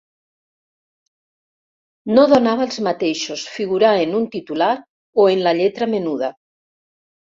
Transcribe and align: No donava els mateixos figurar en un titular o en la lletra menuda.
No 2.13 2.23
donava 2.31 2.67
els 2.69 2.79
mateixos 2.89 3.45
figurar 3.59 3.93
en 4.07 4.17
un 4.21 4.27
titular 4.37 4.71
o 5.25 5.27
en 5.35 5.45
la 5.49 5.55
lletra 5.61 5.93
menuda. 5.97 6.33